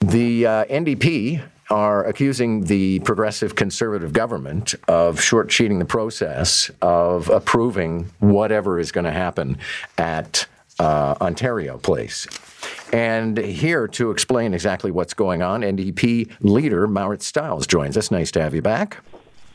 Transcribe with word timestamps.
The 0.00 0.46
uh, 0.46 0.64
NDP 0.66 1.42
are 1.70 2.04
accusing 2.04 2.64
the 2.64 3.00
progressive 3.00 3.54
conservative 3.54 4.12
government 4.12 4.74
of 4.86 5.20
short 5.20 5.48
cheating 5.48 5.78
the 5.78 5.84
process 5.84 6.70
of 6.80 7.28
approving 7.30 8.10
whatever 8.20 8.78
is 8.78 8.92
going 8.92 9.04
to 9.06 9.10
happen 9.10 9.58
at 9.98 10.46
uh, 10.78 11.16
Ontario 11.20 11.78
Place. 11.78 12.26
And 12.92 13.38
here 13.38 13.88
to 13.88 14.10
explain 14.10 14.54
exactly 14.54 14.90
what's 14.90 15.14
going 15.14 15.42
on, 15.42 15.62
NDP 15.62 16.30
leader 16.40 16.86
Marit 16.86 17.22
Stiles 17.22 17.66
joins 17.66 17.96
us. 17.96 18.10
Nice 18.10 18.30
to 18.32 18.42
have 18.42 18.54
you 18.54 18.62
back. 18.62 18.98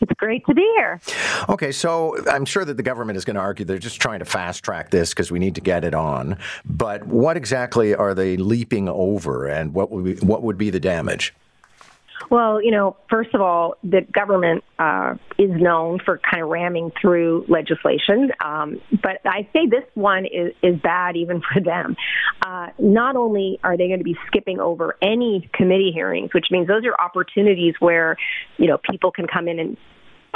It's 0.00 0.12
great 0.16 0.44
to 0.46 0.54
be 0.54 0.62
here. 0.76 1.00
Okay, 1.48 1.72
so 1.72 2.16
I'm 2.28 2.44
sure 2.44 2.64
that 2.64 2.76
the 2.76 2.82
government 2.82 3.16
is 3.16 3.24
going 3.24 3.34
to 3.34 3.40
argue 3.40 3.64
they're 3.64 3.78
just 3.78 4.00
trying 4.00 4.20
to 4.20 4.24
fast 4.24 4.62
track 4.62 4.90
this 4.90 5.10
because 5.10 5.30
we 5.30 5.38
need 5.38 5.54
to 5.56 5.60
get 5.60 5.84
it 5.84 5.94
on. 5.94 6.38
But 6.64 7.06
what 7.06 7.36
exactly 7.36 7.94
are 7.94 8.14
they 8.14 8.36
leaping 8.36 8.88
over, 8.88 9.46
and 9.46 9.74
what 9.74 9.90
would 9.90 10.04
be, 10.04 10.14
what 10.24 10.42
would 10.42 10.58
be 10.58 10.70
the 10.70 10.80
damage? 10.80 11.34
Well, 12.30 12.62
you 12.62 12.70
know, 12.70 12.96
first 13.08 13.34
of 13.34 13.40
all, 13.40 13.74
the 13.82 14.02
government 14.12 14.64
uh, 14.78 15.14
is 15.38 15.50
known 15.50 15.98
for 16.04 16.18
kind 16.18 16.42
of 16.42 16.48
ramming 16.48 16.92
through 17.00 17.46
legislation, 17.48 18.30
um, 18.44 18.80
but 18.90 19.20
I 19.24 19.48
say 19.52 19.66
this 19.66 19.84
one 19.94 20.26
is, 20.26 20.52
is 20.62 20.80
bad 20.80 21.16
even 21.16 21.40
for 21.52 21.60
them. 21.60 21.96
Uh, 22.44 22.68
not 22.78 23.16
only 23.16 23.58
are 23.62 23.76
they 23.76 23.88
going 23.88 23.98
to 24.00 24.04
be 24.04 24.16
skipping 24.26 24.60
over 24.60 24.96
any 25.00 25.48
committee 25.52 25.90
hearings, 25.92 26.34
which 26.34 26.46
means 26.50 26.66
those 26.66 26.84
are 26.84 26.94
opportunities 27.00 27.74
where, 27.80 28.16
you 28.56 28.66
know, 28.66 28.78
people 28.78 29.10
can 29.10 29.26
come 29.26 29.48
in 29.48 29.58
and 29.58 29.76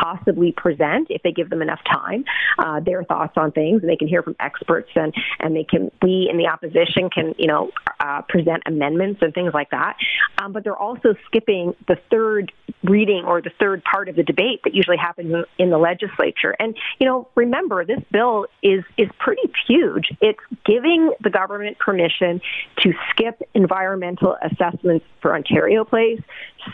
possibly 0.00 0.52
present 0.52 1.08
if 1.10 1.22
they 1.22 1.32
give 1.32 1.50
them 1.50 1.62
enough 1.62 1.80
time 1.90 2.24
uh, 2.58 2.80
their 2.80 3.04
thoughts 3.04 3.34
on 3.36 3.52
things 3.52 3.82
and 3.82 3.90
they 3.90 3.96
can 3.96 4.08
hear 4.08 4.22
from 4.22 4.36
experts 4.40 4.90
and 4.94 5.12
and 5.40 5.56
they 5.56 5.64
can 5.64 5.90
we 6.02 6.28
in 6.30 6.36
the 6.36 6.46
opposition 6.46 7.10
can 7.10 7.34
you 7.38 7.46
know 7.46 7.70
uh, 8.00 8.22
present 8.28 8.62
amendments 8.66 9.20
and 9.22 9.34
things 9.34 9.52
like 9.52 9.70
that. 9.70 9.96
Um, 10.40 10.52
but 10.52 10.64
they're 10.64 10.76
also 10.76 11.14
skipping 11.26 11.74
the 11.88 11.96
third 12.10 12.52
reading 12.84 13.24
or 13.26 13.42
the 13.42 13.50
third 13.58 13.82
part 13.84 14.08
of 14.08 14.16
the 14.16 14.22
debate 14.22 14.60
that 14.64 14.74
usually 14.74 14.96
happens 14.96 15.44
in 15.58 15.70
the 15.70 15.78
legislature. 15.78 16.54
And 16.58 16.76
you 16.98 17.06
know 17.06 17.28
remember 17.34 17.84
this 17.84 18.02
bill 18.12 18.46
is 18.62 18.84
is 18.96 19.08
pretty 19.18 19.50
huge. 19.66 20.12
It's 20.20 20.40
giving 20.64 21.12
the 21.22 21.30
government 21.30 21.78
permission 21.78 22.40
to 22.78 22.92
skip 23.10 23.40
environmental 23.54 24.36
assessments 24.42 25.04
for 25.20 25.34
Ontario 25.34 25.84
Place 25.84 26.20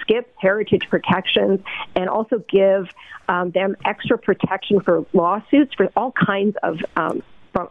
skip 0.01 0.33
heritage 0.39 0.89
protections 0.89 1.61
and 1.95 2.09
also 2.09 2.39
give 2.49 2.89
um, 3.29 3.51
them 3.51 3.77
extra 3.85 4.19
protection 4.19 4.81
for 4.81 5.07
lawsuits 5.13 5.75
for 5.75 5.91
all 5.97 6.13
kinds 6.13 6.57
of 6.63 6.79
um, 6.97 7.23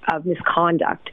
of 0.07 0.25
misconduct. 0.25 1.09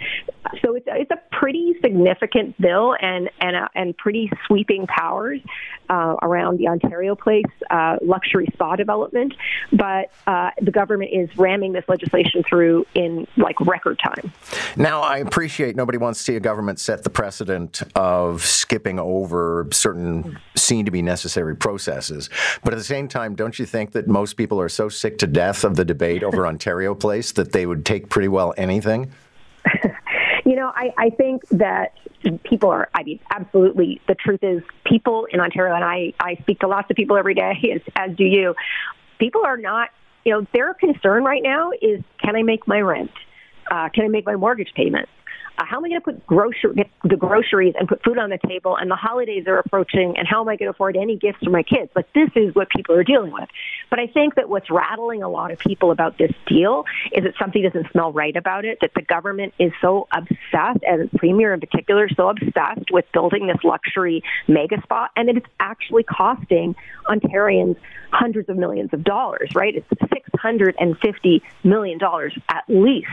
So 0.62 0.74
it's, 0.76 0.86
it's 0.88 1.10
a 1.10 1.20
pretty 1.32 1.74
significant 1.80 2.60
bill 2.60 2.96
and 3.00 3.30
and 3.40 3.56
uh, 3.56 3.68
and 3.74 3.96
pretty 3.96 4.30
sweeping 4.46 4.86
powers 4.86 5.40
uh, 5.88 6.16
around 6.22 6.58
the 6.58 6.68
Ontario 6.68 7.14
Place 7.14 7.44
uh, 7.70 7.96
luxury 8.02 8.46
spa 8.52 8.76
development. 8.76 9.34
But 9.72 10.10
uh, 10.26 10.50
the 10.60 10.70
government 10.70 11.10
is 11.12 11.28
ramming 11.36 11.72
this 11.72 11.84
legislation 11.88 12.42
through 12.48 12.86
in 12.94 13.26
like 13.36 13.60
record 13.60 13.98
time. 14.02 14.32
Now, 14.76 15.00
I 15.00 15.18
appreciate 15.18 15.76
nobody 15.76 15.98
wants 15.98 16.20
to 16.20 16.24
see 16.24 16.36
a 16.36 16.40
government 16.40 16.78
set 16.78 17.04
the 17.04 17.10
precedent 17.10 17.82
of 17.94 18.44
skipping 18.44 18.98
over 18.98 19.68
certain 19.72 20.38
seen 20.56 20.84
to 20.84 20.90
be 20.90 21.02
necessary 21.02 21.56
processes. 21.56 22.28
But 22.62 22.74
at 22.74 22.76
the 22.76 22.84
same 22.84 23.08
time, 23.08 23.34
don't 23.34 23.58
you 23.58 23.66
think 23.66 23.92
that 23.92 24.08
most 24.08 24.34
people 24.34 24.60
are 24.60 24.68
so 24.68 24.88
sick 24.88 25.18
to 25.18 25.26
death 25.26 25.64
of 25.64 25.76
the 25.76 25.84
debate 25.84 26.22
over 26.22 26.46
Ontario 26.46 26.94
Place 26.94 27.32
that 27.32 27.52
they 27.52 27.66
would 27.66 27.84
take 27.84 28.08
pretty 28.08 28.28
well 28.28 28.54
anything? 28.56 29.12
You 30.50 30.56
know, 30.56 30.72
I, 30.74 30.92
I 30.98 31.10
think 31.10 31.48
that 31.50 31.92
people 32.42 32.70
are, 32.70 32.88
I 32.92 33.04
mean, 33.04 33.20
absolutely. 33.30 34.00
The 34.08 34.16
truth 34.16 34.40
is, 34.42 34.62
people 34.84 35.28
in 35.30 35.38
Ontario, 35.38 35.76
and 35.76 35.84
I, 35.84 36.12
I 36.18 36.34
speak 36.42 36.58
to 36.58 36.66
lots 36.66 36.90
of 36.90 36.96
people 36.96 37.16
every 37.16 37.34
day, 37.34 37.52
as, 37.72 37.80
as 37.94 38.16
do 38.16 38.24
you, 38.24 38.56
people 39.20 39.42
are 39.46 39.56
not, 39.56 39.90
you 40.24 40.32
know, 40.32 40.44
their 40.52 40.74
concern 40.74 41.22
right 41.22 41.40
now 41.40 41.70
is 41.80 42.02
can 42.20 42.34
I 42.34 42.42
make 42.42 42.66
my 42.66 42.80
rent? 42.80 43.12
Uh, 43.70 43.90
can 43.90 44.04
I 44.04 44.08
make 44.08 44.26
my 44.26 44.34
mortgage 44.34 44.72
payment? 44.74 45.08
Uh, 45.60 45.64
how 45.68 45.76
am 45.76 45.84
I 45.84 45.88
going 45.90 46.00
to 46.00 46.04
put 46.04 46.26
grocery, 46.26 46.74
get 46.74 46.90
the 47.04 47.16
groceries 47.16 47.74
and 47.78 47.86
put 47.86 48.02
food 48.02 48.16
on 48.18 48.30
the 48.30 48.38
table? 48.48 48.76
And 48.76 48.90
the 48.90 48.96
holidays 48.96 49.44
are 49.46 49.58
approaching, 49.58 50.14
and 50.16 50.26
how 50.26 50.40
am 50.40 50.48
I 50.48 50.56
going 50.56 50.68
to 50.68 50.70
afford 50.70 50.96
any 50.96 51.16
gifts 51.16 51.44
for 51.44 51.50
my 51.50 51.62
kids? 51.62 51.90
Like 51.94 52.10
this 52.14 52.30
is 52.34 52.54
what 52.54 52.70
people 52.70 52.94
are 52.94 53.04
dealing 53.04 53.30
with. 53.30 53.48
But 53.90 53.98
I 53.98 54.06
think 54.06 54.36
that 54.36 54.48
what's 54.48 54.70
rattling 54.70 55.22
a 55.22 55.28
lot 55.28 55.50
of 55.50 55.58
people 55.58 55.90
about 55.90 56.16
this 56.16 56.32
deal 56.46 56.84
is 57.12 57.24
that 57.24 57.34
something 57.38 57.62
doesn't 57.62 57.90
smell 57.92 58.10
right 58.12 58.34
about 58.36 58.64
it. 58.64 58.78
That 58.80 58.92
the 58.94 59.02
government 59.02 59.52
is 59.58 59.72
so 59.82 60.08
obsessed, 60.12 60.82
and 60.86 61.12
Premier 61.12 61.52
in 61.52 61.60
particular, 61.60 62.08
so 62.08 62.30
obsessed 62.30 62.90
with 62.90 63.04
building 63.12 63.46
this 63.46 63.62
luxury 63.62 64.22
mega 64.48 64.80
spa, 64.82 65.08
and 65.14 65.28
that 65.28 65.36
it's 65.36 65.46
actually 65.58 66.04
costing 66.04 66.74
Ontarians 67.06 67.76
hundreds 68.12 68.48
of 68.48 68.56
millions 68.56 68.90
of 68.94 69.04
dollars. 69.04 69.50
Right? 69.54 69.76
It's 69.76 69.88
six 70.08 70.30
hundred 70.38 70.74
and 70.78 70.96
fifty 70.98 71.42
million 71.64 71.98
dollars 71.98 72.36
at 72.48 72.64
least 72.68 73.08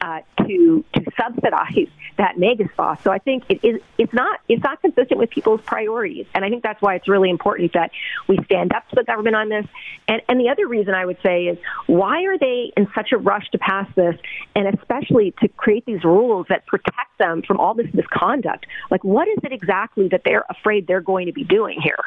uh, 0.00 0.20
to 0.46 0.84
to 0.94 1.04
subsidize 1.20 1.87
that 2.18 2.38
mega 2.38 2.68
spa. 2.72 2.96
So 3.02 3.10
I 3.10 3.18
think 3.18 3.44
it 3.48 3.64
is 3.64 3.80
it's 3.96 4.12
not 4.12 4.40
it's 4.48 4.62
not 4.62 4.80
consistent 4.82 5.18
with 5.18 5.30
people's 5.30 5.60
priorities, 5.62 6.26
and 6.34 6.44
I 6.44 6.50
think 6.50 6.62
that's 6.62 6.82
why 6.82 6.96
it's 6.96 7.08
really 7.08 7.30
important 7.30 7.72
that 7.72 7.90
we 8.26 8.38
stand 8.44 8.72
up 8.72 8.88
to 8.90 8.96
the 8.96 9.04
government 9.04 9.36
on 9.36 9.48
this. 9.48 9.66
And 10.06 10.20
and 10.28 10.38
the 10.38 10.48
other 10.48 10.66
reason 10.66 10.94
I 10.94 11.06
would 11.06 11.18
say 11.22 11.46
is 11.46 11.58
why 11.86 12.24
are 12.24 12.36
they 12.36 12.72
in 12.76 12.88
such 12.94 13.12
a 13.12 13.16
rush 13.16 13.48
to 13.50 13.58
pass 13.58 13.88
this, 13.94 14.16
and 14.54 14.68
especially 14.76 15.32
to 15.40 15.48
create 15.48 15.86
these 15.86 16.04
rules 16.04 16.46
that 16.48 16.66
protect 16.66 17.16
them 17.18 17.42
from 17.42 17.58
all 17.58 17.74
this 17.74 17.92
misconduct? 17.94 18.66
Like 18.90 19.04
what 19.04 19.28
is 19.28 19.38
it 19.42 19.52
exactly 19.52 20.08
that 20.08 20.22
they're 20.24 20.44
afraid 20.50 20.86
they're 20.86 21.00
going 21.00 21.26
to 21.26 21.32
be 21.32 21.44
doing 21.44 21.80
here? 21.80 21.98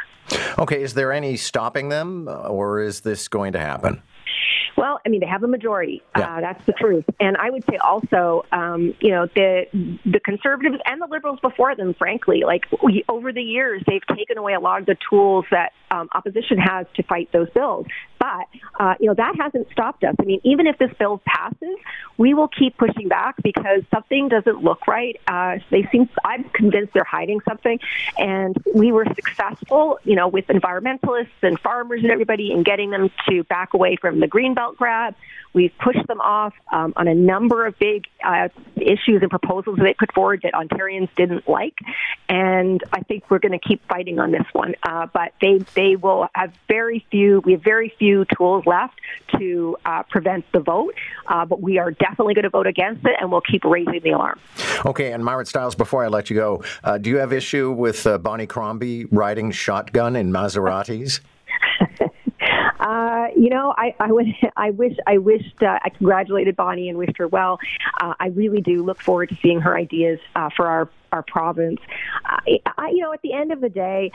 Okay, 0.59 0.83
is 0.83 0.93
there 0.93 1.11
any 1.11 1.37
stopping 1.37 1.89
them, 1.89 2.27
uh, 2.27 2.47
or 2.47 2.81
is 2.81 3.01
this 3.01 3.27
going 3.27 3.53
to 3.53 3.59
happen? 3.59 4.01
Well, 4.77 4.99
I 5.05 5.09
mean, 5.09 5.19
they 5.19 5.27
have 5.27 5.43
a 5.43 5.47
majority. 5.47 6.01
Yeah. 6.17 6.37
Uh, 6.37 6.41
that's 6.41 6.65
the 6.65 6.73
truth. 6.73 7.05
And 7.19 7.37
I 7.37 7.49
would 7.49 7.63
say 7.69 7.77
also, 7.77 8.45
um, 8.51 8.93
you 8.99 9.11
know, 9.11 9.27
the 9.27 9.65
the 10.05 10.19
conservatives 10.19 10.77
and 10.85 11.01
the 11.01 11.07
liberals 11.07 11.39
before 11.41 11.75
them, 11.75 11.93
frankly, 11.93 12.43
like 12.45 12.65
we, 12.83 13.03
over 13.09 13.31
the 13.31 13.41
years, 13.41 13.83
they've 13.87 14.05
taken 14.15 14.37
away 14.37 14.53
a 14.53 14.59
lot 14.59 14.79
of 14.79 14.85
the 14.85 14.97
tools 15.09 15.45
that 15.51 15.73
um, 15.91 16.09
opposition 16.13 16.57
has 16.57 16.87
to 16.95 17.03
fight 17.03 17.29
those 17.31 17.49
bills. 17.51 17.85
But 18.21 18.45
uh, 18.79 18.93
you 18.99 19.07
know, 19.07 19.15
that 19.15 19.35
hasn't 19.35 19.71
stopped 19.71 20.03
us. 20.03 20.13
I 20.19 20.23
mean, 20.25 20.41
even 20.43 20.67
if 20.67 20.77
this 20.77 20.91
bill 20.99 21.19
passes, 21.25 21.75
we 22.19 22.35
will 22.35 22.47
keep 22.47 22.77
pushing 22.77 23.07
back 23.07 23.33
because 23.41 23.81
something 23.91 24.29
doesn't 24.29 24.63
look 24.63 24.85
right. 24.85 25.19
Uh, 25.27 25.57
they 25.71 25.87
seem. 25.91 26.07
I'm 26.23 26.43
convinced 26.53 26.93
they're 26.93 27.03
hiding 27.03 27.39
something, 27.49 27.79
and 28.19 28.55
we 28.75 28.91
were 28.91 29.05
successful, 29.15 29.97
you 30.03 30.15
know, 30.15 30.27
with 30.27 30.45
environmentalists 30.47 31.41
and 31.41 31.59
farmers 31.59 32.03
and 32.03 32.11
everybody 32.11 32.51
in 32.51 32.61
getting 32.61 32.91
them 32.91 33.09
to 33.27 33.43
back 33.45 33.73
away 33.73 33.95
from 33.95 34.19
the 34.19 34.27
green 34.27 34.53
belt 34.53 34.77
grab. 34.77 35.15
We've 35.53 35.73
pushed 35.79 36.07
them 36.07 36.21
off 36.21 36.53
um, 36.71 36.93
on 36.95 37.07
a 37.07 37.15
number 37.15 37.65
of 37.65 37.77
big 37.77 38.05
uh, 38.23 38.49
issues 38.77 39.21
and 39.21 39.29
proposals 39.29 39.77
that 39.77 39.83
they 39.83 39.95
put 39.95 40.13
forward 40.13 40.41
that 40.43 40.53
Ontarians 40.53 41.09
didn't 41.15 41.49
like, 41.49 41.77
and 42.29 42.81
I 42.93 43.01
think 43.01 43.29
we're 43.29 43.39
going 43.39 43.59
to 43.59 43.67
keep 43.67 43.85
fighting 43.87 44.19
on 44.19 44.31
this 44.31 44.45
one. 44.53 44.75
Uh, 44.83 45.07
but 45.11 45.33
they 45.41 45.57
they 45.73 45.95
will 45.95 46.27
have 46.35 46.53
very 46.67 47.05
few. 47.09 47.41
We 47.43 47.53
have 47.53 47.63
very 47.63 47.93
few 47.97 48.10
tools 48.35 48.65
left 48.65 48.99
to 49.37 49.77
uh, 49.85 50.03
prevent 50.03 50.45
the 50.51 50.59
vote, 50.59 50.93
uh, 51.27 51.45
but 51.45 51.61
we 51.61 51.77
are 51.77 51.91
definitely 51.91 52.33
going 52.33 52.43
to 52.43 52.49
vote 52.49 52.67
against 52.67 53.05
it, 53.05 53.15
and 53.19 53.31
we'll 53.31 53.41
keep 53.41 53.63
raising 53.63 53.99
the 54.03 54.11
alarm. 54.11 54.39
Okay, 54.85 55.11
and 55.11 55.23
Marit 55.23 55.47
Stiles, 55.47 55.75
before 55.75 56.03
I 56.03 56.07
let 56.07 56.29
you 56.29 56.35
go, 56.35 56.63
uh, 56.83 56.97
do 56.97 57.09
you 57.09 57.17
have 57.17 57.33
issue 57.33 57.71
with 57.71 58.05
uh, 58.05 58.17
Bonnie 58.17 58.47
Crombie 58.47 59.05
riding 59.05 59.51
shotgun 59.51 60.15
in 60.15 60.31
Maseratis? 60.31 61.21
Uh, 62.81 63.27
you 63.37 63.49
know, 63.49 63.75
I, 63.77 63.93
I 63.99 64.11
would, 64.11 64.25
I 64.57 64.71
wish, 64.71 64.93
I 65.05 65.19
wished, 65.19 65.61
uh, 65.61 65.77
I 65.83 65.89
congratulated 65.89 66.55
Bonnie 66.55 66.89
and 66.89 66.97
wished 66.97 67.17
her 67.17 67.27
well. 67.27 67.59
Uh, 68.01 68.15
I 68.19 68.27
really 68.27 68.61
do 68.61 68.83
look 68.83 68.99
forward 68.99 69.29
to 69.29 69.37
seeing 69.41 69.61
her 69.61 69.77
ideas 69.77 70.19
uh, 70.35 70.49
for 70.55 70.67
our 70.67 70.89
our 71.11 71.23
province. 71.23 71.79
I, 72.23 72.61
I, 72.77 72.89
you 72.91 72.99
know, 72.99 73.11
at 73.11 73.21
the 73.21 73.33
end 73.33 73.51
of 73.51 73.59
the 73.59 73.67
day, 73.67 74.11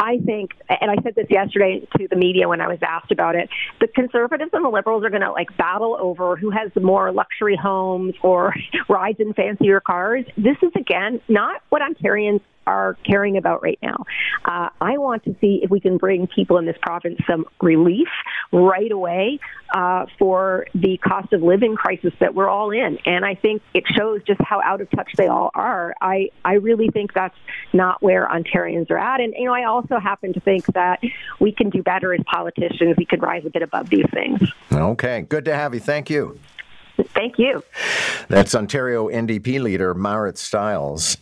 I 0.00 0.18
think, 0.26 0.50
and 0.68 0.90
I 0.90 0.96
said 1.02 1.14
this 1.14 1.26
yesterday 1.30 1.86
to 1.96 2.08
the 2.08 2.16
media 2.16 2.48
when 2.48 2.60
I 2.60 2.66
was 2.66 2.78
asked 2.82 3.12
about 3.12 3.36
it, 3.36 3.48
the 3.80 3.86
conservatives 3.86 4.50
and 4.52 4.64
the 4.64 4.68
liberals 4.68 5.04
are 5.04 5.10
going 5.10 5.22
to 5.22 5.30
like 5.30 5.56
battle 5.56 5.96
over 6.00 6.34
who 6.36 6.50
has 6.50 6.70
more 6.74 7.12
luxury 7.12 7.56
homes 7.56 8.14
or 8.22 8.54
rides 8.88 9.20
in 9.20 9.34
fancier 9.34 9.80
cars. 9.80 10.24
This 10.36 10.56
is 10.62 10.72
again 10.74 11.20
not 11.28 11.62
what 11.68 11.80
Ontarians 11.80 12.40
are 12.66 12.96
caring 13.04 13.36
about 13.36 13.62
right 13.62 13.78
now. 13.82 14.04
Uh, 14.44 14.68
I 14.80 14.98
want 14.98 15.24
to 15.24 15.36
see 15.40 15.60
if 15.62 15.70
we 15.70 15.80
can 15.80 15.96
bring 15.96 16.26
people 16.26 16.58
in 16.58 16.66
this 16.66 16.76
province 16.80 17.18
some 17.28 17.46
relief 17.60 18.08
right 18.52 18.90
away 18.90 19.38
uh, 19.74 20.06
for 20.18 20.66
the 20.74 20.98
cost 20.98 21.32
of 21.32 21.42
living 21.42 21.76
crisis 21.76 22.12
that 22.20 22.34
we're 22.34 22.48
all 22.48 22.70
in. 22.70 22.98
And 23.06 23.24
I 23.24 23.34
think 23.34 23.62
it 23.74 23.84
shows 23.96 24.22
just 24.24 24.40
how 24.42 24.60
out 24.62 24.80
of 24.80 24.90
touch 24.90 25.10
they 25.16 25.28
all 25.28 25.50
are. 25.54 25.94
I, 26.00 26.30
I 26.44 26.54
really 26.54 26.88
think 26.88 27.12
that's 27.14 27.36
not 27.72 28.02
where 28.02 28.28
Ontarians 28.28 28.90
are 28.90 28.98
at. 28.98 29.20
And, 29.20 29.34
you 29.36 29.46
know, 29.46 29.54
I 29.54 29.64
also 29.64 29.98
happen 29.98 30.32
to 30.34 30.40
think 30.40 30.66
that 30.74 31.00
we 31.40 31.52
can 31.52 31.70
do 31.70 31.82
better 31.82 32.12
as 32.12 32.20
politicians. 32.26 32.96
We 32.98 33.06
could 33.06 33.22
rise 33.22 33.44
a 33.46 33.50
bit 33.50 33.62
above 33.62 33.88
these 33.88 34.06
things. 34.12 34.40
Okay. 34.72 35.22
Good 35.22 35.44
to 35.46 35.54
have 35.54 35.74
you. 35.74 35.80
Thank 35.80 36.10
you. 36.10 36.38
Thank 37.14 37.38
you. 37.38 37.62
That's 38.28 38.54
Ontario 38.54 39.08
NDP 39.08 39.60
leader 39.60 39.94
Marit 39.94 40.38
Stiles. 40.38 41.16